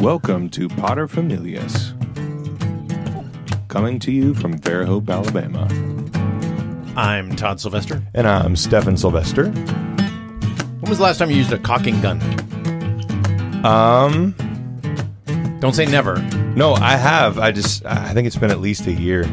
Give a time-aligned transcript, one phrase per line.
[0.00, 1.92] Welcome to Pater Familias.
[3.68, 5.68] Coming to you from Fairhope, Alabama.
[6.96, 8.02] I'm Todd Sylvester.
[8.14, 9.50] And I'm Stefan Sylvester.
[9.50, 12.20] When was the last time you used a caulking gun?
[13.64, 14.32] Um,
[15.60, 16.16] Don't say never.
[16.56, 17.38] no, I have.
[17.38, 19.24] I just, I think it's been at least a year.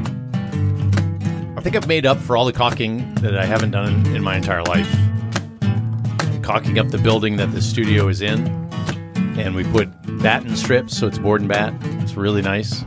[1.55, 4.35] I think I've made up for all the caulking that I haven't done in my
[4.35, 4.91] entire life.
[6.43, 8.47] Caulking up the building that the studio is in,
[9.37, 9.89] and we put
[10.21, 11.73] batten strips, so it's board and bat.
[12.01, 12.83] It's really nice.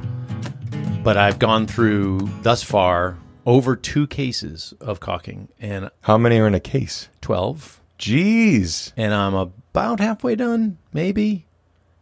[1.02, 3.16] But I've gone through thus far
[3.46, 7.08] over two cases of caulking, and How many are in a case?
[7.22, 8.92] 12, Jeez.
[8.96, 11.46] and I'm about halfway done, maybe.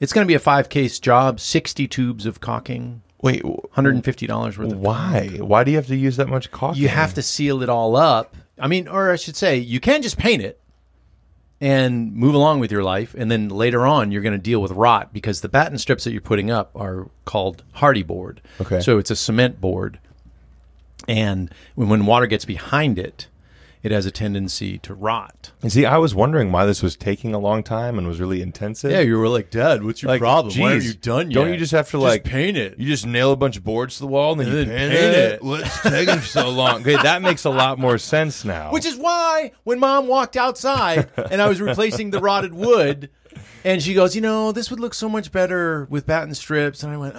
[0.00, 4.72] It's going to be a five case job, 60 tubes of caulking, Wait, $150 worth
[4.72, 5.28] of why?
[5.40, 6.80] Why do you have to use that much caulking?
[6.82, 8.36] you have to seal it all up.
[8.60, 10.60] I mean, or I should say, you can just paint it
[11.60, 14.72] and move along with your life, and then later on you're going to deal with
[14.72, 18.38] rot because the batten strips that you're putting up are called HardieBoard.
[18.60, 18.80] Okay.
[18.80, 19.98] so it's a cement board,
[21.06, 23.26] and when, when water gets behind it,
[23.82, 25.52] it has a tendency to rot.
[25.62, 28.42] And see, I was wondering why this was taking a long time and was really
[28.42, 28.90] intensive.
[28.90, 30.58] Yeah, you were like, Dad, what's your Like, problem?
[30.58, 31.34] Why aren't you done yet?
[31.34, 32.78] Don't you just have to like paint it?
[32.78, 34.78] You just nail a bunch of boards to the wall and then And you then
[34.78, 35.32] paint, paint it.
[35.34, 35.42] it.
[35.42, 36.80] What's taking so long?
[36.80, 38.72] Okay, that makes a lot more sense now.
[38.72, 43.10] Which is why when mom walked outside and I was replacing the rotted wood,
[43.64, 46.92] and she goes, you know, this would look so much better with batten strips, and
[46.92, 47.14] I went,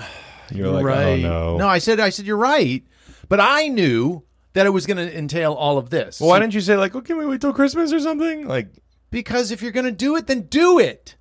[0.51, 1.25] you're "You're like, oh, right.
[1.25, 1.57] oh no.
[1.57, 2.83] No, I said, I said you're right,
[3.29, 4.23] but I knew
[4.59, 6.19] that it was going to entail all of this.
[6.19, 8.45] well, why didn't you say like, oh, can we wait till Christmas or something?
[8.45, 8.67] Like,
[9.09, 11.15] because if you're going to do it, then do it.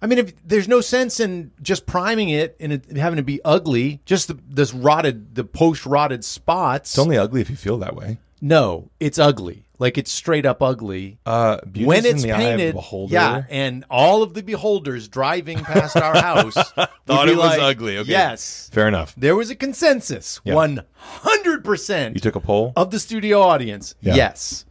[0.00, 3.42] I mean, if there's no sense in just priming it and it having to be
[3.44, 6.92] ugly, just the, this rotted, the post rotted spots.
[6.92, 8.16] it's only ugly if you feel that way.
[8.40, 9.66] no, it's ugly.
[9.82, 11.18] Like it's straight up ugly.
[11.26, 15.58] Uh, when it's the eye of the painted, yeah, and all of the beholders driving
[15.58, 16.54] past our house
[17.06, 17.98] Thought it was like, ugly.
[17.98, 18.08] Okay.
[18.12, 19.12] Yes, Fair enough.
[19.16, 22.72] there was a consensus, one hundred percent You took a poll.
[22.76, 23.96] of the studio audience.
[24.00, 24.14] Yeah.
[24.14, 24.64] Yes,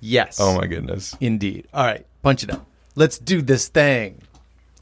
[0.00, 1.16] yes, Oh my goodness.
[1.20, 1.68] indeed.
[1.72, 2.66] All right, punch it up.
[2.96, 4.20] Let's do this thing.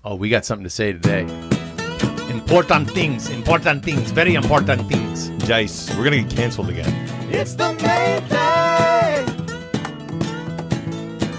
[0.02, 1.26] Oh, we got something to say today.
[2.30, 5.28] Important things, important things, very important things.
[5.46, 5.94] Dice.
[5.94, 6.88] We're gonna get canceled again.
[7.30, 8.67] It's the main thing.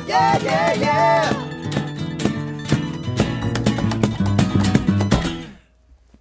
[0.10, 1.46] Yeah, yeah, yeah.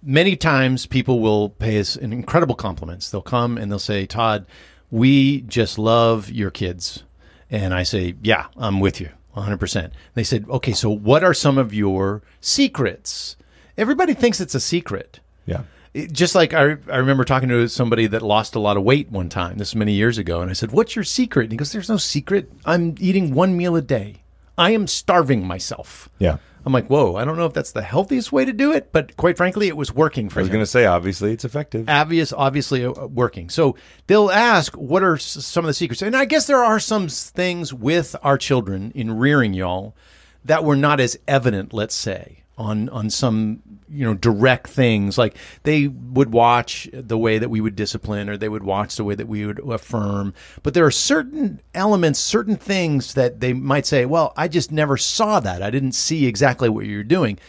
[0.03, 3.09] Many times people will pay us an incredible compliments.
[3.09, 4.45] They'll come and they'll say, Todd,
[4.91, 7.03] we just love your kids.
[7.49, 9.89] And I say, Yeah, I'm with you 100%.
[10.13, 13.37] They said, Okay, so what are some of your secrets?
[13.75, 15.19] Everybody thinks it's a secret.
[15.47, 15.63] Yeah.
[15.93, 19.09] It- just like I, I remember talking to somebody that lost a lot of weight
[19.11, 19.57] one time.
[19.57, 21.97] This many years ago, and I said, "What's your secret?" And he goes, "There's no
[21.97, 22.51] secret.
[22.65, 24.17] I'm eating one meal a day.
[24.57, 26.37] I am starving myself." Yeah.
[26.65, 27.15] I'm like, "Whoa!
[27.15, 29.77] I don't know if that's the healthiest way to do it, but quite frankly, it
[29.77, 30.41] was working for me.
[30.41, 31.87] I was gonna say, obviously, it's effective.
[31.89, 33.49] Obvious, obviously uh, working.
[33.49, 33.75] So
[34.07, 37.05] they'll ask, "What are s- some of the secrets?" And I guess there are some
[37.05, 39.95] s- things with our children in rearing y'all
[40.43, 41.73] that were not as evident.
[41.73, 47.39] Let's say on on some you know direct things like they would watch the way
[47.39, 50.73] that we would discipline or they would watch the way that we would affirm but
[50.73, 55.39] there are certain elements certain things that they might say well i just never saw
[55.39, 57.39] that i didn't see exactly what you're doing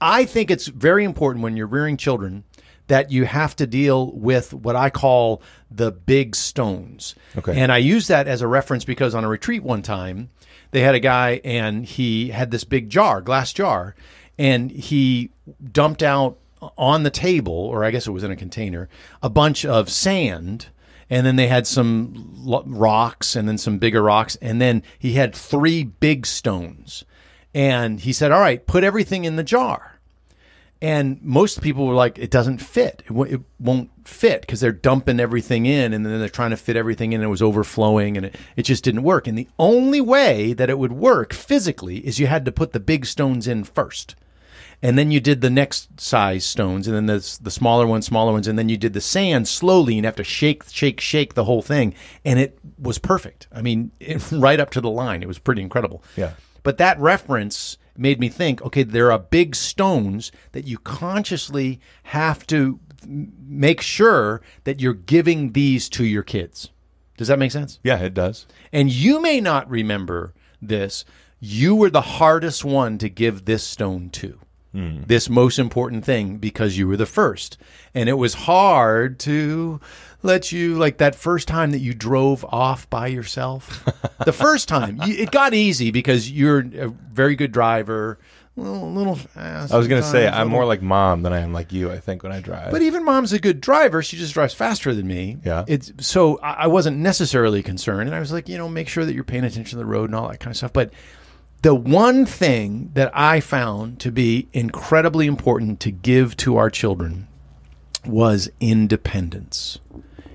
[0.00, 2.42] i think it's very important when you're rearing children
[2.86, 7.14] that you have to deal with what I call the big stones.
[7.34, 7.58] Okay.
[7.58, 10.28] And I use that as a reference because on a retreat one time,
[10.70, 13.94] they had a guy and he had this big jar, glass jar,
[14.38, 15.30] and he
[15.72, 16.38] dumped out
[16.78, 18.88] on the table, or I guess it was in a container,
[19.22, 20.68] a bunch of sand.
[21.10, 24.36] And then they had some lo- rocks and then some bigger rocks.
[24.40, 27.04] And then he had three big stones.
[27.52, 29.94] And he said, All right, put everything in the jar.
[30.84, 33.02] And most people were like, it doesn't fit.
[33.06, 36.58] It, w- it won't fit because they're dumping everything in and then they're trying to
[36.58, 39.26] fit everything in and it was overflowing and it, it just didn't work.
[39.26, 42.80] And the only way that it would work physically is you had to put the
[42.80, 44.14] big stones in first.
[44.84, 48.32] And then you did the next size stones and then the, the smaller ones, smaller
[48.32, 48.46] ones.
[48.46, 49.94] And then you did the sand slowly.
[49.94, 51.94] And you have to shake, shake, shake the whole thing.
[52.22, 53.48] And it was perfect.
[53.50, 55.22] I mean, it, right up to the line.
[55.22, 56.04] It was pretty incredible.
[56.16, 56.34] Yeah.
[56.62, 62.46] But that reference made me think okay, there are big stones that you consciously have
[62.48, 66.68] to make sure that you're giving these to your kids.
[67.16, 67.78] Does that make sense?
[67.82, 68.46] Yeah, it does.
[68.70, 71.06] And you may not remember this.
[71.40, 74.40] You were the hardest one to give this stone to.
[74.74, 75.02] Hmm.
[75.06, 77.56] This most important thing because you were the first.
[77.94, 79.80] And it was hard to
[80.22, 83.84] let you, like that first time that you drove off by yourself.
[84.24, 88.18] the first time, you, it got easy because you're a very good driver.
[88.56, 89.72] little, little fast.
[89.72, 91.92] I was gonna say I'm more like mom than I am like you.
[91.92, 92.72] I think when I drive.
[92.72, 94.02] But even mom's a good driver.
[94.02, 95.38] She just drives faster than me.
[95.44, 95.64] Yeah.
[95.68, 99.04] It's so I, I wasn't necessarily concerned, and I was like, you know, make sure
[99.04, 100.72] that you're paying attention to the road and all that kind of stuff.
[100.72, 100.92] But
[101.64, 107.26] the one thing that I found to be incredibly important to give to our children
[108.04, 109.78] was independence.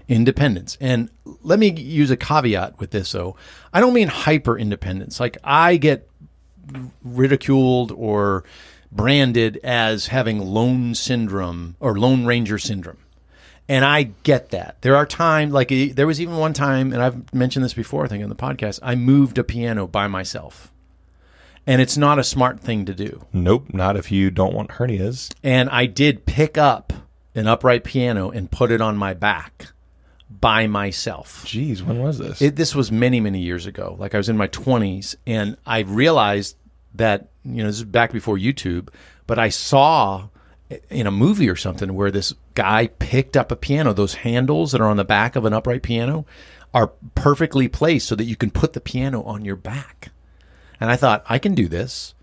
[0.07, 0.75] Independence.
[0.81, 1.11] And
[1.43, 3.35] let me use a caveat with this, though.
[3.71, 5.19] I don't mean hyper independence.
[5.19, 6.09] Like, I get
[7.03, 8.43] ridiculed or
[8.91, 12.97] branded as having lone syndrome or lone ranger syndrome.
[13.67, 14.81] And I get that.
[14.81, 18.07] There are times, like there was even one time, and I've mentioned this before, I
[18.07, 20.71] think on the podcast, I moved a piano by myself.
[21.69, 23.27] And it's not a smart thing to do.
[23.31, 25.31] nope, not if you don't want hernias.
[25.43, 26.91] And I did pick up
[27.35, 29.67] an upright piano and put it on my back
[30.31, 31.45] by myself.
[31.45, 32.41] Jeez, when was this?
[32.41, 33.95] It, this was many, many years ago.
[33.99, 36.55] Like I was in my 20s, and I realized
[36.95, 38.89] that, you know, this is back before YouTube,
[39.27, 40.29] but I saw
[40.71, 43.93] eh, in a movie or something where this guy picked up a piano.
[43.93, 46.25] Those handles that are on the back of an upright piano
[46.73, 50.09] are perfectly placed so that you can put the piano on your back.
[50.79, 52.13] And I thought, I can do this.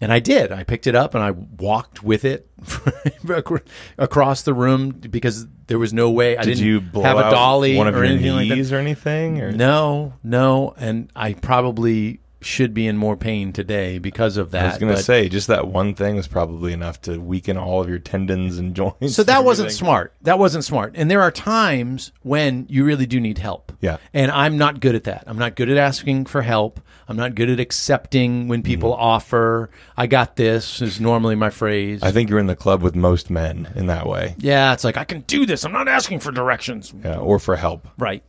[0.00, 0.52] And I did.
[0.52, 2.46] I picked it up and I walked with it
[3.98, 7.30] across the room because there was no way I Did didn't you blow have a
[7.30, 8.72] dolly one of or your anything like that.
[8.76, 9.40] or anything?
[9.40, 14.64] Or No, no, and I probably should be in more pain today because of that.
[14.64, 17.88] I was gonna say just that one thing was probably enough to weaken all of
[17.88, 19.14] your tendons and joints.
[19.14, 20.12] so that wasn't smart.
[20.22, 20.92] That wasn't smart.
[20.96, 23.72] And there are times when you really do need help.
[23.80, 23.96] Yeah.
[24.12, 25.24] And I'm not good at that.
[25.26, 26.80] I'm not good at asking for help.
[27.08, 29.02] I'm not good at accepting when people Mm-hmm.
[29.02, 29.70] offer.
[29.96, 32.02] I got this is normally my phrase.
[32.02, 34.96] I think you're in the club with most men in that way, yeah, it's like
[34.96, 35.64] I can do this.
[35.64, 36.92] I'm not asking for directions.
[37.04, 37.88] yeah, or for help.
[37.98, 38.22] Right.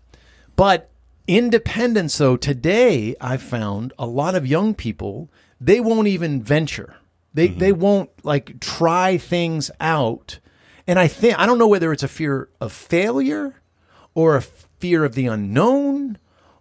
[0.56, 0.90] But
[1.28, 5.30] independence, though, today I've found a lot of young people,
[5.60, 6.96] they won't even venture.
[7.34, 7.60] They, mm-hmm.
[7.60, 10.40] they won't like try things out.
[10.88, 13.62] And I think, I don't know whether it's a fear of failure
[14.16, 16.18] or a fear of the unknown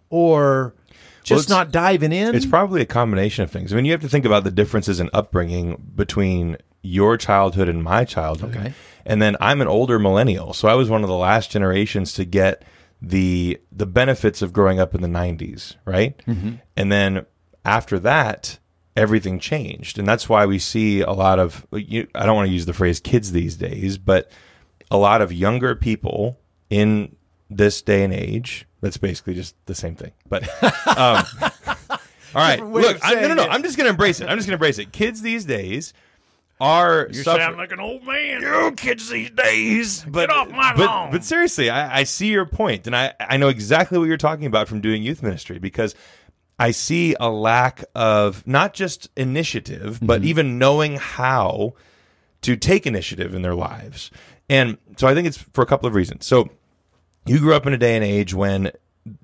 [0.09, 0.75] or
[1.23, 2.35] just it's- not diving in.
[2.35, 3.73] It's probably a combination of things.
[3.73, 7.83] I mean, you have to think about the differences in upbringing between your childhood and
[7.83, 8.55] my childhood.
[8.55, 8.73] Okay.
[9.05, 12.25] And then I'm an older millennial, so I was one of the last generations to
[12.25, 12.63] get
[13.01, 16.17] the the benefits of growing up in the 90s, right?
[16.25, 16.55] Mm-hmm.
[16.75, 17.25] And then
[17.63, 18.59] after that,
[18.95, 22.53] everything changed, and that's why we see a lot of you, I don't want to
[22.53, 24.31] use the phrase kids these days, but
[24.89, 26.39] a lot of younger people
[26.69, 27.15] in
[27.49, 28.65] this day and age.
[28.79, 30.43] That's basically just the same thing, but
[30.87, 31.25] um,
[31.91, 31.97] all
[32.35, 32.63] right.
[32.63, 33.47] Look, I, no, no, no.
[33.47, 34.29] I'm just gonna embrace it.
[34.29, 34.91] I'm just gonna embrace it.
[34.91, 35.93] Kids these days
[36.59, 38.41] are you suffer- sound like an old man.
[38.41, 40.03] you kids these days.
[40.07, 41.11] But, off my but, lawn.
[41.11, 44.45] But seriously, I, I see your point, and I, I know exactly what you're talking
[44.45, 45.93] about from doing youth ministry because
[46.59, 50.29] I see a lack of not just initiative, but Mm-hmm.
[50.29, 51.73] even knowing how
[52.41, 54.09] to take initiative in their lives.
[54.49, 56.25] And so I think it's for a couple of reasons.
[56.25, 56.49] So
[57.25, 58.71] you grew up in a day and age when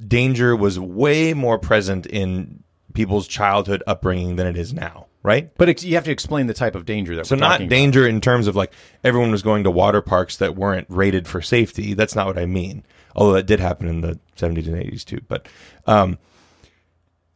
[0.05, 2.63] danger was way more present in
[2.93, 5.49] people's childhood upbringing than it is now, right?
[5.57, 7.65] But ex- you have to explain the type of danger that So we're not talking
[7.67, 7.75] about.
[7.75, 8.73] danger in terms of like
[9.03, 11.93] everyone was going to water parks that weren't rated for safety.
[11.93, 12.83] That's not what I mean.
[13.15, 15.21] Although that did happen in the 70s and 80s too.
[15.27, 15.47] But
[15.87, 16.17] um,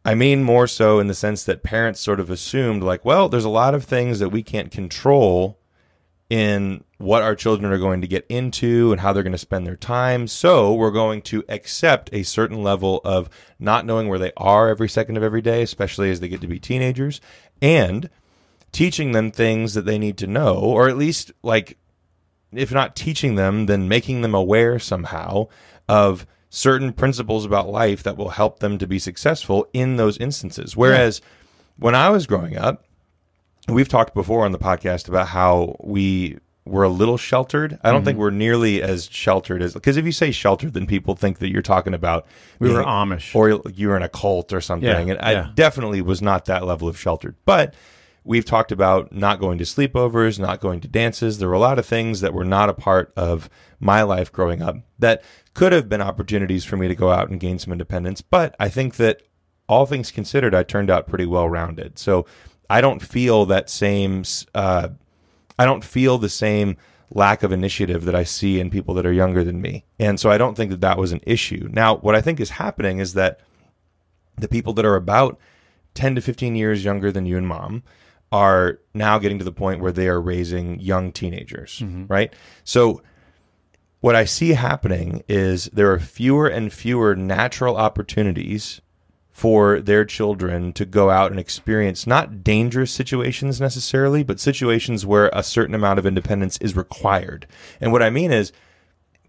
[0.06, 3.46] I mean more so in the sense that parents sort of assumed like, well, there's
[3.46, 5.60] a lot of things that we can't control
[6.29, 9.68] in what our children are going to get into and how they're going to spend
[9.68, 10.27] their time.
[10.27, 14.89] So we're going to accept a certain level of not knowing where they are every
[14.89, 17.22] second of every day, especially as they get to be teenagers,
[17.62, 18.10] and
[18.72, 21.77] teaching them things that they need to know, or at least like,
[22.51, 25.48] if not teaching them, then making them aware somehow
[25.88, 30.75] of certain principles about life that will help them to be successful in those instances.
[30.75, 31.22] Whereas
[31.77, 32.86] when I was growing up,
[33.68, 36.38] we've talked before on the podcast about how we
[36.69, 37.79] were a little sheltered.
[37.83, 41.15] I don't think we're nearly as sheltered as because if you say sheltered, then people
[41.15, 42.25] think that you're talking about
[42.59, 43.36] We were Amish.
[43.36, 44.89] or you were in a cult or something.
[44.89, 45.51] Yeah, and I yeah.
[45.55, 47.36] definitely was not that level of sheltered.
[47.45, 47.74] But
[48.24, 51.39] we've talked about not going to sleepovers, not going to dances.
[51.39, 54.62] There were a lot of things that were not a part of my life growing
[54.62, 58.21] up that could have been opportunities for me to go out and gain some independence.
[58.21, 59.21] But I think that
[59.69, 61.97] all things considered, I turned out pretty well rounded.
[61.97, 62.25] So
[62.69, 64.24] I don't feel that same.
[64.53, 64.89] Uh,
[65.57, 66.77] I don't feel the same
[67.09, 69.85] lack of initiative that I see in people that are younger than me.
[69.99, 71.69] And so I don't think that that was an issue.
[71.71, 73.39] Now, what I think is happening is that
[74.35, 75.39] the people that are about
[75.93, 77.83] 10 to 15 years younger than you and mom
[78.31, 82.05] are now getting to the point where they are raising young teenagers, mm-hmm.
[82.07, 82.33] right?
[82.63, 83.01] So
[84.01, 88.81] what I see happening is there are fewer and fewer natural opportunities
[89.38, 95.29] for their children to go out and experience not dangerous situations necessarily, but situations where
[95.32, 97.46] a certain amount of independence is required.
[97.79, 98.51] And what I mean is,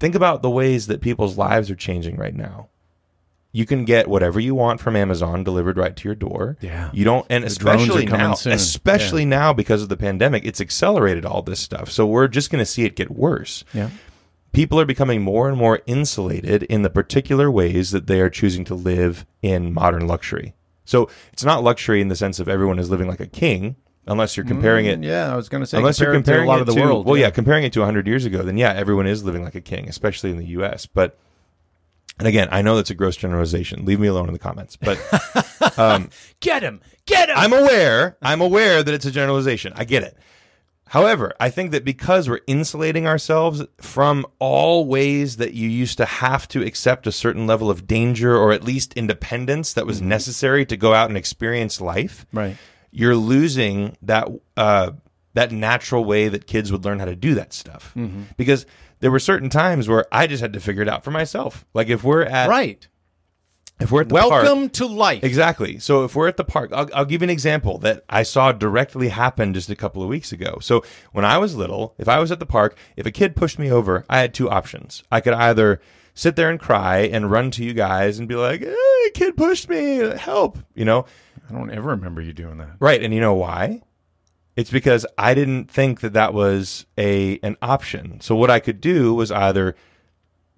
[0.00, 2.70] think about the ways that people's lives are changing right now.
[3.52, 6.56] You can get whatever you want from Amazon delivered right to your door.
[6.62, 6.88] Yeah.
[6.94, 8.54] You don't, and are especially now, soon.
[8.54, 11.90] especially now because of the pandemic, it's accelerated all this stuff.
[11.90, 13.90] So we're just going to see it get worse Yeah.
[14.52, 18.64] People are becoming more and more insulated in the particular ways that they are choosing
[18.64, 20.54] to live in modern luxury.
[20.84, 23.76] So it's not luxury in the sense of everyone is living like a king,
[24.06, 25.04] unless you're comparing mm, it.
[25.04, 26.66] Yeah, I was going to say Unless you're compare it to comparing a lot of
[26.66, 27.06] the to, world.
[27.06, 27.30] well, yeah.
[27.30, 30.30] comparing it to 100 years ago, then yeah, everyone is living like a king, especially
[30.30, 30.86] in the U.S.
[30.86, 31.18] But,
[32.18, 33.84] and again, I know that's a gross generalization.
[33.84, 34.76] Leave me alone in the comments.
[34.76, 34.98] But
[35.78, 36.08] um,
[36.40, 37.36] Get him, get him.
[37.36, 38.16] I'm aware.
[38.22, 39.74] I'm aware that it's a generalization.
[39.76, 40.16] I get it.
[40.90, 46.06] However, I think that because we're insulating ourselves from all ways that you used to
[46.06, 50.64] have to accept a certain level of danger or at least independence that was necessary
[50.66, 52.56] to go out and experience life, right.
[52.90, 54.92] you're losing that uh,
[55.34, 57.94] that natural way that kids would learn how to do that stuff.
[58.36, 58.66] Because
[59.00, 61.64] there were certain times where I just had to figure it out for myself.
[61.74, 62.88] Like if we're at Right.
[63.80, 65.22] If we're at the park- Welcome to life.
[65.22, 65.78] Exactly.
[65.78, 68.52] So if we're at the park, I'll, I'll give you an example that I saw
[68.52, 70.58] directly happen just a couple of weeks ago.
[70.60, 73.58] So when I was little, if I was at the park, if a kid pushed
[73.58, 75.04] me over, I had two options.
[75.12, 75.80] I could either
[76.14, 79.68] sit there and cry and run to you guys and be like, hey, kid pushed
[79.68, 81.06] me, help, you know?
[81.48, 82.76] I don't ever remember you doing that.
[82.80, 83.02] Right.
[83.02, 83.82] And you know why?
[84.56, 88.20] It's because I didn't think that that was a an option.
[88.20, 89.76] So what I could do was either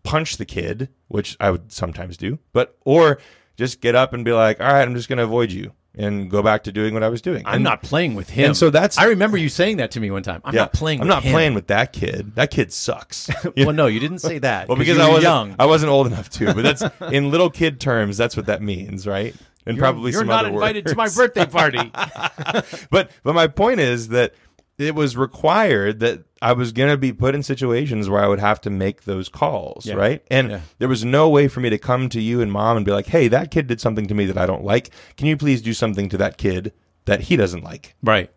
[0.02, 3.18] punch the kid, which I would sometimes do, but or
[3.56, 6.30] just get up and be like, "All right, I'm just going to avoid you." And
[6.30, 7.42] go back to doing what I was doing.
[7.44, 8.46] I'm And- not playing with him.
[8.46, 10.40] and so that's- I remember you saying that to me one time.
[10.44, 11.00] I'm yeah, not playing.
[11.00, 11.32] I'm with not him.
[11.32, 12.36] playing with that kid.
[12.36, 13.28] That kid sucks.
[13.56, 14.68] Well, no, you didn't say that.
[14.68, 15.56] well, because I wasn't young.
[15.58, 16.54] I wasn't old enough to.
[16.54, 18.16] But that's in little kid terms.
[18.16, 19.34] That's what that means, right?
[19.66, 21.90] And You're- probably you're some not other invited to my birthday party.
[22.90, 24.32] but but my point is that
[24.80, 28.40] it was required that I was going to be put in situations where I would
[28.40, 29.94] have to make those calls, Yeah.
[29.94, 30.22] right?
[30.30, 30.60] And Yeah.
[30.78, 33.06] there was no way for me to come to you and mom and be like,
[33.08, 34.90] "Hey, that kid did something to me that I don't like.
[35.16, 36.72] Can you please do something to that kid
[37.04, 38.30] that he doesn't like?" right.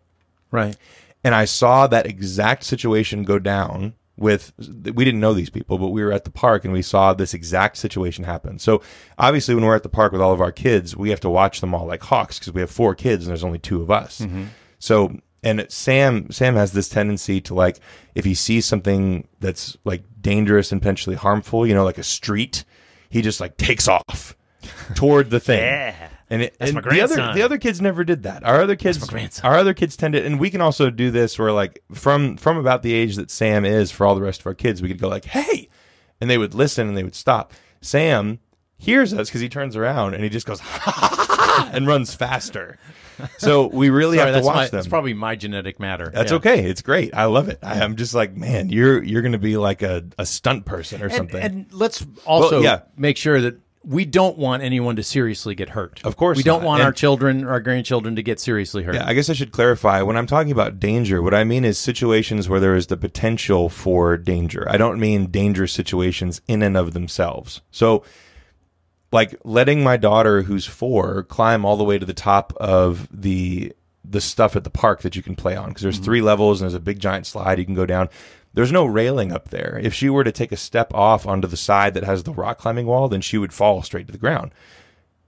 [0.50, 0.76] Right.
[1.24, 5.88] And I saw that exact situation go down with we didn't know these people, but
[5.88, 8.58] we were at the park and we saw this exact situation happen.
[8.60, 8.80] So
[9.18, 11.60] obviously when we're at the park with all of our kids, we have to watch
[11.60, 14.20] them all like hawks because we have four kids and there's only two of us.
[14.20, 14.44] Mm-hmm.
[14.78, 17.78] So and Sam Sam has this tendency to like
[18.14, 22.64] if he sees something that's like dangerous and potentially harmful, you know, like a street,
[23.10, 24.36] he just like takes off
[24.94, 25.60] toward the thing.
[25.60, 26.08] Yeah.
[26.30, 28.42] And, it, and my the other the other kids never did that.
[28.42, 28.98] Our other kids,
[29.44, 32.82] our other kids tended, and we can also do this where like from from about
[32.82, 35.08] the age that Sam is for all the rest of our kids, we could go
[35.08, 35.68] like, "Hey,"
[36.20, 37.52] and they would listen and they would stop.
[37.82, 38.40] Sam
[38.78, 40.62] hears us because he turns around and he just goes
[41.72, 42.78] and runs faster.
[43.38, 44.70] So we really Sorry, have to that's watch my, them.
[44.72, 46.10] That's probably my genetic matter.
[46.14, 46.38] That's Yeah.
[46.38, 46.64] okay.
[46.64, 47.14] It's great.
[47.14, 47.58] I love it.
[47.62, 51.00] I, I'm just like, man, you're you're going to be like a, a stunt person
[51.02, 51.40] or And, something.
[51.42, 52.80] and let's also Well, yeah.
[52.96, 56.00] make sure that we don't want anyone to seriously get hurt.
[56.04, 56.66] Of course we don't not.
[56.66, 58.94] want And- our children, our grandchildren, to get seriously hurt.
[58.94, 60.00] Yeah, I guess I should clarify.
[60.00, 63.68] When I'm talking about danger, what I mean is situations where there is the potential
[63.68, 64.66] for danger.
[64.70, 67.60] I don't mean dangerous situations in and of themselves.
[67.70, 68.02] So,
[69.14, 73.72] like letting my daughter, who's four, climb all the way to the top of the
[74.04, 76.04] the stuff at the park that you can play on because there's mm-hmm.
[76.04, 78.08] three levels and there's a big giant slide you can go down.
[78.54, 79.80] There's no railing up there.
[79.82, 82.58] If she were to take a step off onto the side that has the rock
[82.58, 84.52] climbing wall, then she would fall straight to the ground.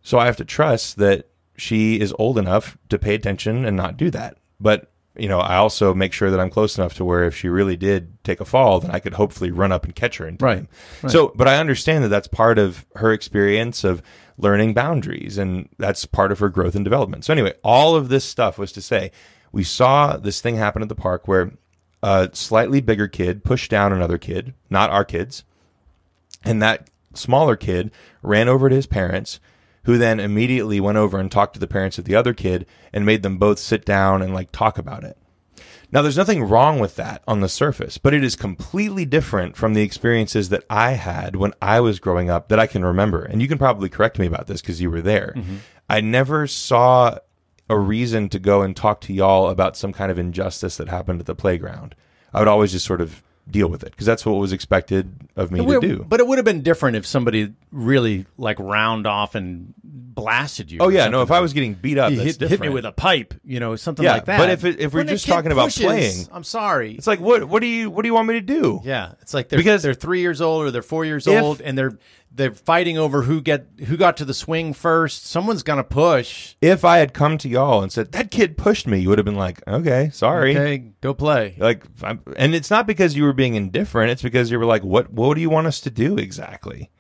[0.03, 3.97] So I have to trust that she is old enough to pay attention and not
[3.97, 4.37] do that.
[4.61, 7.49] But, you know, I also make sure that I'm close enough to where if she
[7.49, 10.37] really did take a fall, then I could hopefully run up and catch her in
[10.37, 10.69] time.
[11.03, 11.11] Right.
[11.11, 14.03] So, but I understand that that's part of her experience of
[14.39, 17.25] learning boundaries and that's part of her growth and development.
[17.25, 19.13] So anyway, all of this stuff was to say,
[19.53, 21.53] we saw this thing happen at the park where
[22.03, 25.45] a slightly bigger kid pushed down another kid, not our kids,
[26.45, 27.91] and that smaller kid
[28.23, 29.41] ran over to his parents,
[29.87, 33.07] who then immediately went over and talked to the parents of the other kid and
[33.07, 35.17] made them both sit down and like talk about it.
[35.93, 39.75] Now, there's nothing wrong with that on the surface, but it is completely different from
[39.75, 43.25] the experiences that I had when I was growing up that I can remember.
[43.25, 45.35] And you can probably correct me about this because you were there.
[45.37, 45.57] Mm-hmm.
[45.89, 47.19] I never saw
[47.71, 51.21] a reason to go and talk to y'all about some kind of injustice that happened
[51.21, 51.95] at the playground.
[52.35, 55.51] I would always just sort of deal with it because that's what was expected of
[55.53, 56.05] me to do.
[56.09, 60.79] But it would have been different if somebody really like round off and blasted you.
[60.81, 61.19] Oh or yeah, no.
[61.21, 61.23] something.
[61.23, 62.73] If I was getting beat up, You that's hit, hit different.
[62.73, 64.39] me with a pipe, you know, something Yeah, like that.
[64.39, 66.95] but if it- if we're When a just kid talking about playing- I'm sorry.
[66.95, 67.45] it's like what?
[67.45, 67.91] What do you?
[67.91, 68.81] What do you want me to do?
[68.83, 71.61] Yeah, it's like they're Because- they're three years old or they're four years If- old,
[71.61, 71.99] and they're
[72.31, 75.27] they're fighting over who get who got to the swing first.
[75.27, 76.55] Someone's gonna push.
[76.61, 79.25] If I had come to y'all and said that kid pushed me, you would have
[79.25, 80.57] been like, okay, sorry.
[80.57, 81.57] Okay, go play.
[81.59, 84.11] Like, I'm, and it's not because you were being indifferent.
[84.11, 85.11] It's because you were like, what?
[85.13, 86.91] What do you want us to do exactly?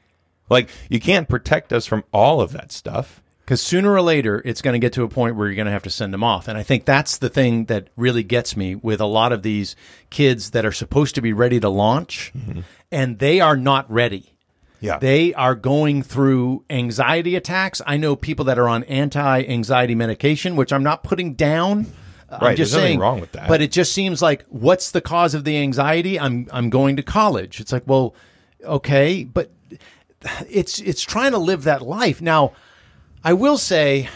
[0.48, 3.22] Like, you can't protect us from all of that stuff.
[3.44, 5.72] Because sooner or later, it's going to get to a point where you're going to
[5.72, 6.48] have to send them off.
[6.48, 9.76] And I think that's the thing that really gets me with a lot of these
[10.10, 12.62] kids that are supposed to be ready to launch, mm-hmm.
[12.90, 14.35] and they are not ready.
[14.80, 14.98] Yeah.
[14.98, 17.80] They are going through anxiety attacks.
[17.86, 21.86] I know people that are on anti anxiety medication, which I'm not putting down.
[22.28, 23.48] I'm Right, just there's saying, wrong with that.
[23.48, 26.18] But it just seems like, what's the cause of the anxiety?
[26.18, 27.60] I'm I'm going to college.
[27.60, 28.14] It's like, well,
[28.64, 29.50] okay, but
[30.48, 32.20] it's it's trying to live that life.
[32.20, 32.52] Now,
[33.22, 34.08] I will say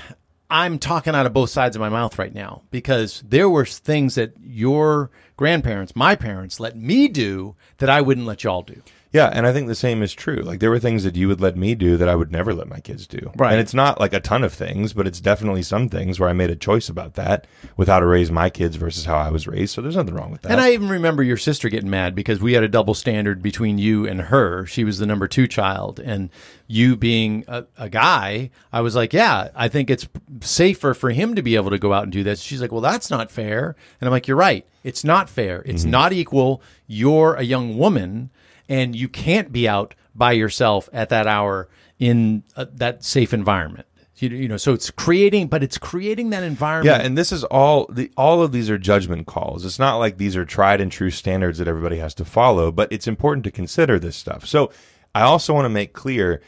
[0.50, 4.16] I'm talking out of both sides of my mouth right now because there were things
[4.16, 8.82] that your grandparents, my parents, let me do that I wouldn't let y'all do.
[9.12, 10.36] Yeah, and I think the same is true.
[10.36, 12.68] Like there were things that you would let me do that I would never let
[12.68, 13.32] my kids do.
[13.36, 13.52] Right.
[13.52, 16.32] And it's not like a ton of things, but it's definitely some things where I
[16.32, 19.48] made a choice about that with how to raise my kids versus how I was
[19.48, 19.74] raised.
[19.74, 20.52] So there's nothing wrong with that.
[20.52, 23.78] And I even remember your sister getting mad because we had a double standard between
[23.78, 24.64] you and her.
[24.66, 26.30] She was the number two child, and
[26.68, 30.06] you being a, a guy, I was like, yeah, I think it's
[30.40, 32.40] safer for him to be able to go out and do this.
[32.40, 33.74] She's like, well, that's not fair.
[34.00, 34.64] And I'm like, you're right.
[34.84, 35.62] It's not fair.
[35.66, 35.90] It's mm-hmm.
[35.90, 36.62] not equal.
[36.86, 38.30] You're a young woman,
[38.70, 43.86] and you can't be out by yourself at that hour in uh, that safe environment.
[44.16, 46.86] You, you know, so it's creating, but it's creating that environment.
[46.86, 49.64] Yeah, and this is all the all of these are judgment calls.
[49.64, 52.92] It's not like these are tried and true standards that everybody has to follow, but
[52.92, 54.46] it's important to consider this stuff.
[54.46, 54.70] So,
[55.14, 56.42] I also want to make clear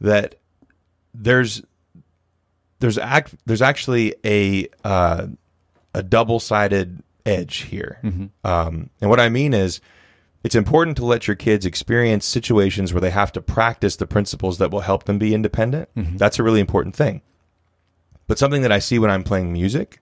[0.00, 0.36] that
[1.12, 1.62] there's
[2.78, 5.26] there's act there's actually a uh,
[5.94, 8.00] a double sided edge here,
[8.42, 9.80] um, and what I mean is.
[10.44, 14.58] It's important to let your kids experience situations where they have to practice the principles
[14.58, 15.88] that will help them be independent.
[15.96, 16.16] Mm-hmm.
[16.16, 17.22] That's a really important thing.
[18.26, 20.00] But something that I see when I'm playing music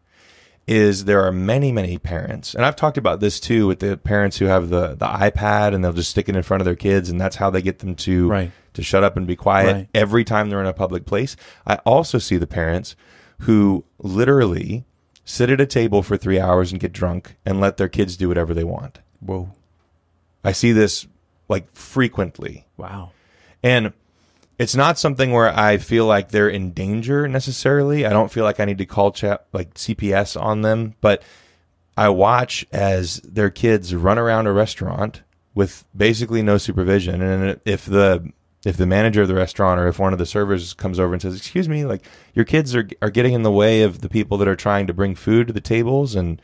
[0.67, 4.37] is there are many, many parents, and I've talked about this too with the parents
[4.39, 7.09] who have the the iPad and they'll just stick it in front of their kids,
[7.11, 8.53] and that's how they get them to Right.
[8.75, 9.89] to shut up and be quiet Right.
[9.95, 11.35] every time they're in a public place.
[11.67, 12.95] I also see the parents
[13.41, 14.85] who literally
[15.25, 18.29] sit at a table for three hours and get drunk and let their kids do
[18.29, 19.01] whatever they want.
[19.21, 19.51] Whoa.
[20.45, 21.07] I see this
[21.49, 22.67] like frequently.
[22.77, 23.13] Wow.
[23.63, 23.93] And
[24.59, 28.05] it's not something where I feel like they're in danger necessarily.
[28.05, 31.23] I don't feel like I need to call chat like CPS on them, but
[31.97, 35.23] I watch as their kids run around a restaurant
[35.55, 37.23] with basically no supervision.
[37.23, 38.33] And if the
[38.65, 41.23] if the manager of the restaurant or if one of the servers comes over and
[41.23, 44.37] says, "Excuse me, like your kids are are getting in the way of the people
[44.39, 46.41] that are trying to bring food to the tables and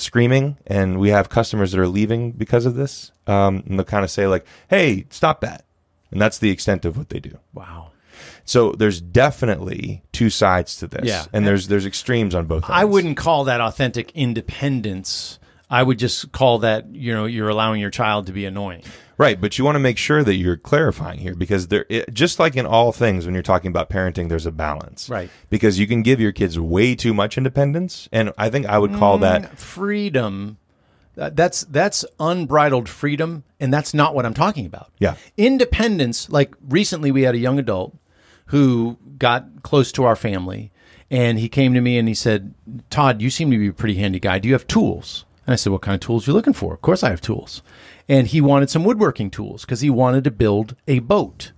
[0.00, 4.04] screaming, and we have customers that are leaving because of this," um, and they'll kind
[4.04, 5.64] of say like, "Hey, stop that,"
[6.10, 7.38] and that's the extent of what they do.
[7.54, 7.90] Wow.
[8.44, 11.26] So there's definitely two sides to this, Yeah.
[11.32, 12.64] and there's there's extremes on both.
[12.68, 15.38] I wouldn't call that authentic independence.
[15.70, 18.82] I would just call that, you know, you're allowing your child to be annoying.
[19.18, 22.38] Right, but you want to make sure that you're clarifying here because there, it, just
[22.38, 25.10] like in all things, when you're talking about parenting, there's a balance.
[25.10, 25.28] Right.
[25.50, 28.94] Because you can give your kids way too much independence, and I think I would
[28.94, 30.58] call that mm, freedom.
[31.16, 34.92] That's that's unbridled freedom, and that's not what I'm talking about.
[35.00, 35.16] Yeah.
[35.36, 36.30] independence.
[36.30, 37.96] Like recently, we had a young adult
[38.46, 40.70] who got close to our family,
[41.10, 42.54] and he came to me and he said,
[42.88, 44.38] "Todd, you seem to be a pretty handy guy.
[44.38, 46.74] Do you have tools?" And I said, "What kind of tools are you looking for?"
[46.74, 47.62] Of course, I have tools.
[48.06, 51.52] And he wanted some woodworking tools because he wanted to build a boat.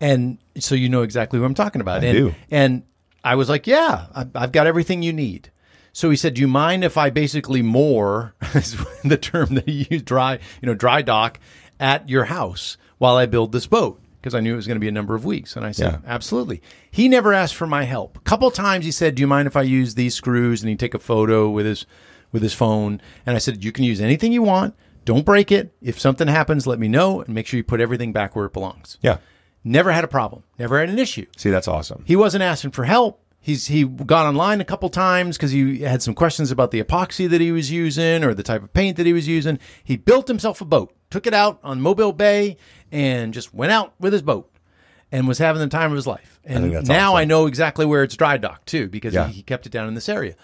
[0.00, 2.04] And so you know exactly what I'm talking about.
[2.04, 2.34] and, do.
[2.50, 2.82] And
[3.24, 5.50] I was like, yeah, I- I've got everything you need.
[5.92, 9.86] So he said, do you mind if I basically moor, is the term that he
[9.90, 11.40] used, dry, you know, dry dock
[11.80, 14.00] at your house while I build this boat?
[14.20, 15.56] Because I knew it was going to be a number of weeks.
[15.56, 15.98] And I said, Yeah.
[16.06, 16.60] absolutely.
[16.90, 18.16] He never asked for my help.
[18.16, 20.60] A couple times he said, do you mind if I use these screws?
[20.62, 21.86] And he'd take a photo with his,
[22.32, 23.00] with his phone.
[23.26, 24.74] And I said, you can use anything you want.
[25.04, 25.72] Don't break it.
[25.80, 28.52] If something happens, let me know and make sure you put everything back where it
[28.52, 28.98] belongs.
[29.00, 29.18] yeah.
[29.64, 30.44] Never had a problem.
[30.58, 31.26] Never had an issue.
[31.36, 32.04] See, that's awesome.
[32.06, 33.20] He wasn't asking for help.
[33.40, 37.28] He's he got online a couple times because he had some questions about the epoxy
[37.28, 39.58] that he was using or the type of paint that he was using.
[39.82, 42.56] He built himself a boat, took it out on Mobile Bay,
[42.92, 44.50] and just went out with his boat
[45.10, 46.40] and was having the time of his life.
[46.44, 47.16] And now awesome.
[47.16, 49.26] I know exactly where it's dry docked too because Yeah.
[49.26, 50.34] he, he kept it down in this area.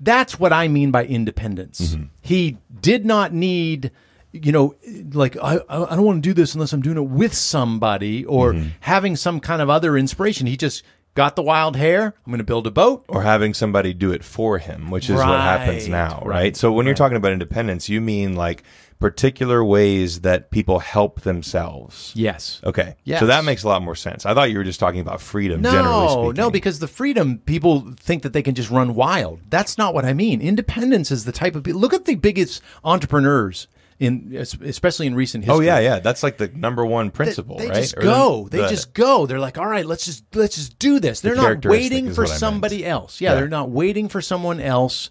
[0.00, 1.94] That's what I mean by independence.
[1.94, 2.04] Mm-hmm.
[2.20, 3.90] He did not need,
[4.32, 4.74] you know,
[5.12, 8.52] like I, I don't want to do this unless I'm doing it with somebody or
[8.52, 8.68] Mm-hmm.
[8.80, 10.46] having some kind of other inspiration.
[10.46, 10.82] He just
[11.14, 12.14] got the wild hair.
[12.24, 13.04] I'm going to build a boat.
[13.08, 16.26] or having somebody do it for him, which is what happens now, right?
[16.28, 18.62] right, So when you're talking about independence, you mean like
[18.98, 22.12] particular ways that people help themselves.
[22.16, 22.60] Yes.
[22.64, 22.96] Okay.
[23.04, 23.20] Yes.
[23.20, 24.26] So that makes a lot more sense.
[24.26, 26.34] I thought you were just talking about freedom generally No, speaking.
[26.42, 29.40] no, because the freedom people think that they can just run wild.
[29.48, 30.40] That's not what I mean.
[30.40, 33.68] Independence is the type of look at the biggest entrepreneurs
[34.00, 34.32] in
[34.62, 35.56] especially in recent history.
[35.56, 35.98] Oh yeah, yeah.
[35.98, 37.76] That's like the number one principle, They, right?
[37.76, 38.48] just Or go.
[38.48, 39.26] the- they just go.
[39.26, 41.20] They're like, all right, let's just let's just do this.
[41.20, 42.40] They're not waiting for what I meant.
[42.40, 43.20] somebody else.
[43.20, 43.34] Yeah, Yeah.
[43.36, 45.10] they're not waiting for someone else.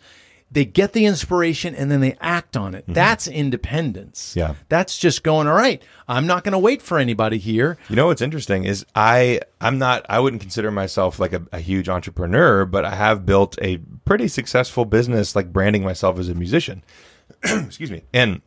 [0.50, 2.86] They get the inspiration and then they act on it.
[2.88, 4.30] That's independence.
[4.30, 4.40] Mm-hmm.
[4.40, 4.54] Yeah.
[4.70, 7.78] That's just going, all right, I'm not going to wait for anybody here.
[7.90, 11.60] You know what's interesting is I I'm not I wouldn't consider myself like a, a
[11.60, 16.36] huge entrepreneur, but I have built a pretty successful business like branding myself as a
[16.36, 16.84] musician.
[17.44, 18.04] Excuse me.
[18.14, 18.42] And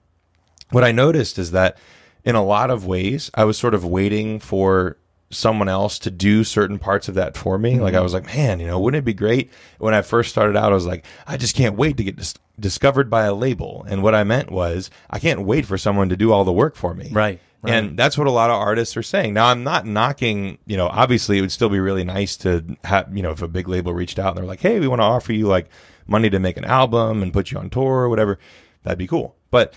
[0.71, 1.77] what I noticed is that
[2.25, 4.97] in a lot of ways I was sort of waiting for
[5.31, 7.79] someone else to do certain parts of that for me.
[7.79, 8.03] Like I mm-hmm.
[8.03, 9.51] was like, man, you know, wouldn't it be great?
[9.79, 12.35] When I first started out, I was like, I just can't wait to get dis-
[12.59, 13.87] discovered by a label.
[13.89, 16.75] And what I meant was, I can't wait for someone to do all the work
[16.75, 17.11] for me.
[17.13, 17.73] Right, right.
[17.73, 19.35] And that's what a lot of artists are saying.
[19.35, 23.17] Now, I'm not knocking, you know, obviously it would still be really nice to have,
[23.17, 25.05] you know, if a big label reached out and they're like, hey, we want to
[25.05, 25.69] offer you like
[26.09, 28.37] money to make an album and put you on tour or whatever,
[28.83, 29.37] that'd be cool.
[29.53, 29.75] But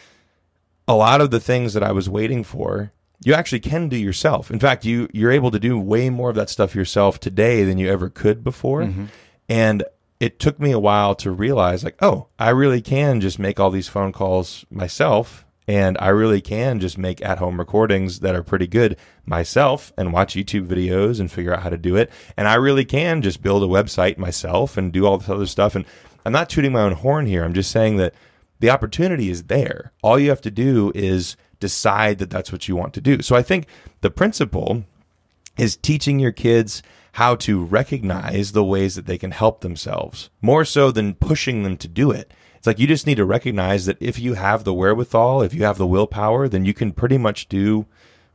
[0.88, 2.92] a lot of the things that I was waiting for,
[3.26, 4.52] you actually can do yourself.
[4.52, 7.78] In fact, you you're able to do way more of that stuff yourself today than
[7.78, 8.82] you ever could before.
[8.82, 9.06] Mm-hmm.
[9.50, 9.84] And
[10.20, 13.70] it took me a while to realize like, oh, I really can just make all
[13.70, 18.68] these phone calls myself and I really can just make at-home recordings that are pretty
[18.68, 22.12] good myself and watch YouTube videos and figure out how to do it.
[22.36, 25.76] And I really can just build a website myself and do all this other stuff
[25.76, 25.86] and
[26.26, 27.44] I'm not tooting my own horn here.
[27.44, 28.14] I'm just saying that
[28.60, 29.92] the opportunity is there.
[30.02, 33.21] All you have to do is decide that that's what you want to do.
[33.21, 33.67] So I think
[34.02, 34.84] the principle
[35.58, 40.65] is teaching your kids how to recognize the ways that they can help themselves more
[40.65, 42.34] so than pushing them to do it.
[42.58, 45.63] It's like you just need to recognize that if you have the wherewithal, if you
[45.63, 47.86] have the willpower, then you can pretty much do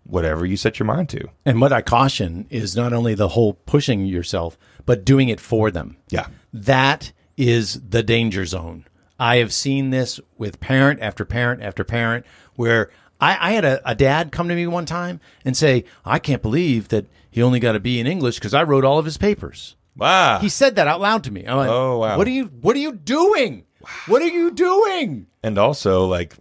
[0.05, 1.29] whatever you set your mind to.
[1.45, 5.71] And what I caution is not only the whole pushing yourself, but doing it for
[5.71, 5.99] them.
[6.09, 6.29] Yeah.
[6.53, 8.87] That is the danger zone.
[9.21, 13.91] I have seen this with parent after parent after parent where I, I had a,
[13.91, 17.61] a dad come to me one time and say, I can't believe that he only
[17.61, 19.77] got a B in English because I wrote all of his papers.
[19.97, 20.39] Wow.
[20.39, 21.45] He said that out loud to me.
[21.47, 22.17] I'm like, Oh, wow.
[22.17, 23.65] What are you what are you doing?
[24.07, 25.27] What are you doing?
[25.43, 26.35] and also like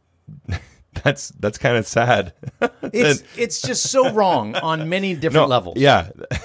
[1.04, 2.34] that's that's kind of sad.
[2.82, 5.78] It's it's just so wrong on many different levels.
[5.78, 6.10] Yeah.
[6.32, 6.38] Oh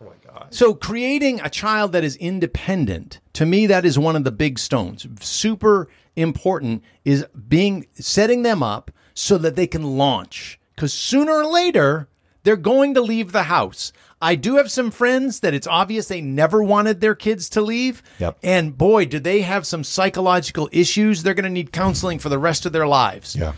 [0.00, 0.48] my god.
[0.54, 4.58] So creating a child that is independent, to me, that is one of the big
[4.58, 5.06] stones.
[5.20, 10.58] Super important is being setting them up so that they can launch.
[10.74, 12.08] Because sooner or later,
[12.42, 13.92] they're going to leave the house.
[14.20, 18.02] I do have some friends that it's obvious they never wanted their kids to leave.
[18.18, 18.38] Yep.
[18.42, 21.22] And boy, do they have some psychological issues.
[21.22, 23.36] They're going to need counseling for the rest of their lives.
[23.36, 23.52] Yeah.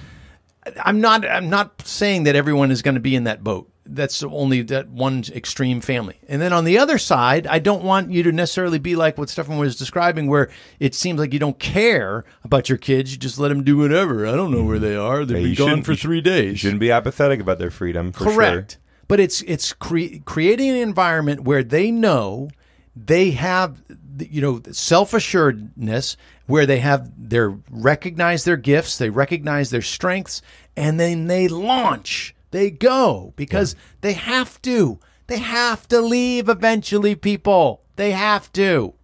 [0.85, 3.71] I'm not I'm not saying that everyone is going to be in that boat.
[3.89, 6.17] That's only that one extreme family.
[6.29, 9.29] And then on the other side, I don't want you to necessarily be like what
[9.31, 13.13] Stefan was describing, where it seems like you don't care about your kids.
[13.13, 14.27] You just let them do whatever.
[14.27, 15.25] I don't know where they are.
[15.25, 16.61] They've Yeah, been gone for you three You days.
[16.61, 18.73] shouldn't be apathetic about their freedom for Correct.
[18.73, 18.81] sure.
[19.09, 22.51] But it's it's cre- creating an environment where they know
[22.97, 23.83] they have
[24.19, 30.43] you know self assuredness, where they have their recognize their gifts, they recognize their strengths,
[30.77, 32.35] and then they launch.
[32.57, 34.99] They go because they have to.
[35.27, 37.15] They have to leave eventually.
[37.15, 38.95] People, they have to.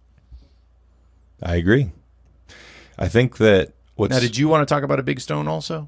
[1.39, 1.91] I agree.
[2.97, 5.87] I think that what's Now, did you want to talk about a big stone also?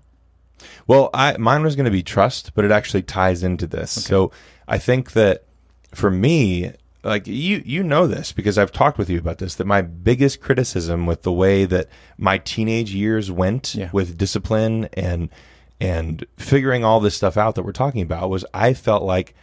[0.85, 3.89] Well, I mine was going to be trust, but it actually ties into this.
[3.91, 4.31] So
[4.67, 5.45] I think that
[5.91, 6.71] for me,
[7.03, 9.55] like you, you know this because I've talked with you about this.
[9.55, 11.87] That my biggest criticism with the way that
[12.19, 13.89] my teenage years went Yeah.
[13.91, 15.29] with discipline and
[15.79, 19.35] and figuring all this stuff out that we're talking about was I felt like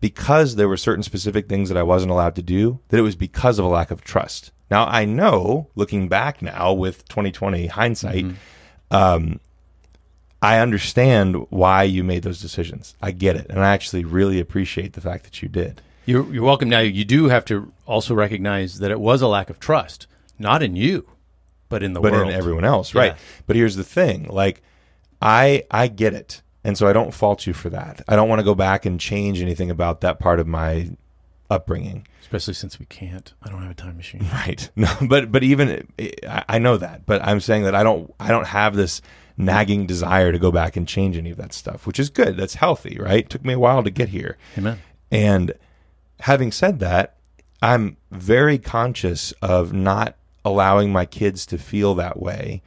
[0.00, 3.16] because there were certain specific things that I wasn't allowed to do, that it was
[3.16, 4.52] because of a lack of trust.
[4.70, 8.26] Now I know, looking back now with 2020 hindsight,
[8.90, 9.40] um,
[10.40, 12.94] I understand why you made those decisions.
[13.02, 15.80] I get it, and I actually really appreciate the fact that you did.
[16.06, 16.68] You're, you're welcome.
[16.68, 20.06] Now, you do have to also recognize that it was a lack of trust,
[20.38, 21.08] not in you,
[21.68, 22.28] but in the but world.
[22.28, 23.12] in everyone else, right?
[23.12, 23.18] Yeah.
[23.46, 24.62] But here's the thing: like,
[25.20, 28.02] I I get it, and so I don't fault you for that.
[28.08, 30.90] I don't want to go back and change anything about that part of my
[31.50, 32.06] upbringing.
[32.20, 33.32] Especially since we can't.
[33.42, 34.26] I don't have a time machine.
[34.32, 34.70] Right.
[34.76, 35.88] No, but but even
[36.28, 39.02] I I know that, but I'm saying that I don't I don't have this
[39.36, 42.36] nagging desire to go back and change any of that stuff, which is good.
[42.36, 43.20] That's healthy, right?
[43.24, 44.36] It took me a while to get here.
[44.56, 44.80] Amen.
[45.10, 45.52] And
[46.20, 47.16] having said that,
[47.62, 52.62] I'm very conscious of not allowing my kids to feel that way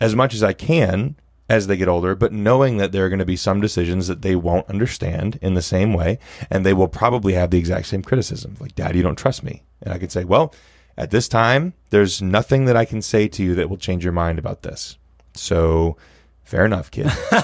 [0.00, 1.16] as much as I can
[1.48, 4.22] as they get older, but knowing that there are going to be some decisions that
[4.22, 6.18] they won't understand in the same way,
[6.50, 9.62] and they will probably have the exact same criticism, like, Dad, you don't trust me.
[9.82, 10.54] And I could say, Well,
[10.96, 14.12] at this time, there's nothing that I can say to you that will change your
[14.12, 14.98] mind about this.
[15.34, 15.96] So,
[16.42, 17.10] fair enough, kid.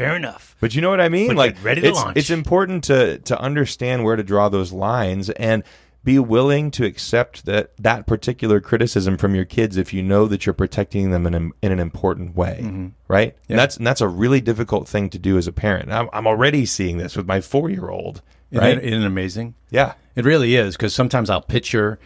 [0.00, 0.56] Fair enough.
[0.60, 1.26] But you know what I mean?
[1.28, 2.16] But like ready to it's, launch.
[2.16, 5.62] it's important to to understand where to draw those lines and
[6.02, 10.46] be willing to accept that that particular criticism from your kids if you know that
[10.46, 12.86] you're protecting them in, a, in an important way, Mm-hmm.
[13.08, 13.36] right?
[13.48, 15.90] And that's and that's a really difficult thing to do as a parent.
[15.92, 18.70] I'm, I'm already seeing this with my four year old, right?
[18.70, 19.54] Isn't, it- isn't it amazing?
[19.70, 21.98] yeah, It really is because sometimes I'll picture,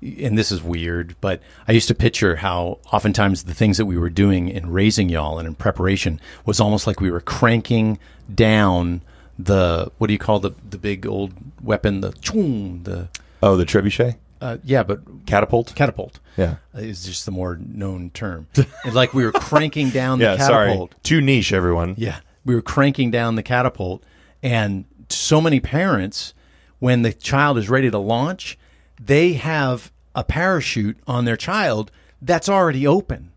[0.00, 3.98] and this is weird, but I used to picture how oftentimes the things that we
[3.98, 7.98] were doing in raising y'all and in preparation was almost like we were cranking
[8.32, 9.02] down
[9.38, 11.32] the what do you call the the big old
[11.62, 13.08] weapon the choom the
[13.42, 15.74] Oh, the trebuchet, uh, yeah but catapult.
[15.74, 18.48] catapult Yeah, is just the more known term.
[18.84, 20.36] and like we were cranking down the yeah.
[20.38, 20.94] Sorry, catapult.
[21.02, 21.94] too niche, everyone.
[21.98, 22.20] Yeah.
[22.44, 24.02] We were cranking down the catapult,
[24.42, 26.32] and so many parents,
[26.78, 28.58] when the child is ready to launch,
[28.98, 31.90] they have a parachute on their child
[32.22, 33.32] that's already open.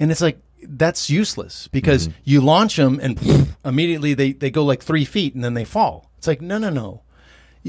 [0.00, 3.18] And it's like, that's useless because you launch them and
[3.64, 6.10] immediately they, they go like three feet and then they fall.
[6.18, 7.02] It's like, no, no, no.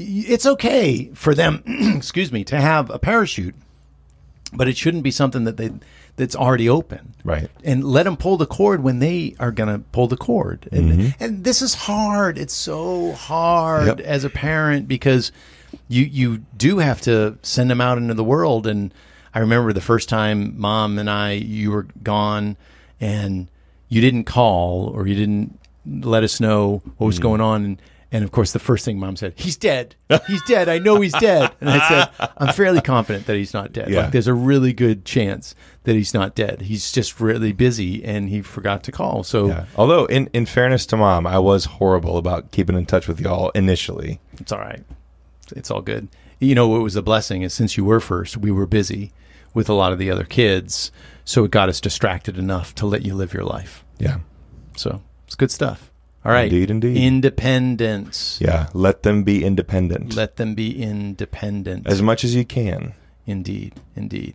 [0.02, 1.62] It's okay for them,
[1.96, 3.54] excuse me, to have a parachute,
[4.52, 5.70] but it shouldn't be something that they
[6.16, 7.48] that's already open Right.
[7.64, 10.68] and let them pull the cord when they are going to pull the cord.
[10.70, 11.22] And mm-hmm.
[11.22, 12.36] and this is hard.
[12.36, 14.00] It's so hard Yep.
[14.00, 15.32] as a parent because
[15.88, 18.66] you you do have to send them out into the world.
[18.66, 18.92] And
[19.34, 22.56] I remember the first time mom and I you were gone
[23.00, 23.48] and
[23.88, 27.22] you didn't call or you didn't let us know what was mm.
[27.22, 27.64] going on.
[27.64, 29.94] And, and of course, the first thing mom said, he's dead.
[30.26, 30.68] He's dead.
[30.68, 31.52] I know he's dead.
[31.60, 33.88] And I said, I'm fairly confident that he's not dead.
[33.88, 34.02] Yeah.
[34.02, 36.62] Like, there's a really good chance that he's not dead.
[36.62, 39.22] He's just really busy and he forgot to call.
[39.22, 39.66] So Yeah.
[39.76, 43.50] Although, in, in fairness to mom, I was horrible about keeping in touch with y'all
[43.50, 44.20] initially.
[44.40, 44.82] it's all right.
[45.54, 46.08] It's all good.
[46.40, 49.12] You know, what was a blessing is since you were first, we were busy
[49.54, 50.90] with a lot of the other kids.
[51.24, 53.84] So it got us distracted enough to let you live your life.
[53.98, 54.18] Yeah.
[54.76, 55.89] So it's good stuff.
[56.24, 56.44] All right.
[56.52, 56.96] Indeed, indeed.
[56.96, 58.38] Independence.
[58.40, 58.68] Yeah.
[58.74, 61.86] Let them be independent Let them be independent.
[61.86, 62.94] as much as you can.
[63.26, 64.34] Indeed, indeed.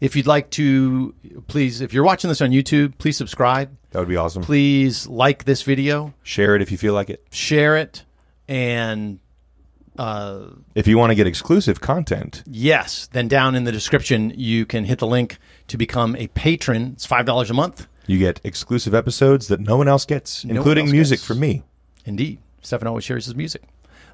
[0.00, 1.14] If you'd like to,
[1.48, 3.74] please, if you're watching this on YouTube, please subscribe.
[3.90, 4.42] That would be awesome.
[4.42, 7.24] Please like this video, Share it if you feel like it.
[7.30, 8.04] share it,
[8.48, 9.18] and
[9.98, 14.66] uh, If you want to get exclusive content, yes, then down in the description you
[14.66, 16.90] can hit the link to become a patron.
[16.94, 17.86] It's five dollars a month.
[18.06, 21.26] You get exclusive episodes that no one else gets, one including else music gets.
[21.26, 21.62] from me.
[22.04, 23.62] Indeed, Stefan always shares his music.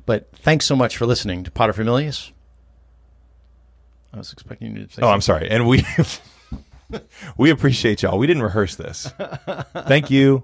[0.07, 2.33] But thanks so much for listening to Pater Familius.
[4.13, 5.03] I was expecting you to say.
[5.03, 5.49] Oh, I'm sorry.
[5.51, 5.85] And we
[7.37, 8.19] we appreciate y'all.
[8.19, 9.13] We didn't rehearse this.
[9.87, 10.43] Thank you.